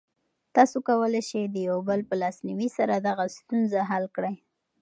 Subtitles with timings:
[0.55, 4.35] تاسو کولی شئ د یو بل په لاسنیوي سره دغه ستونزه حل کړئ.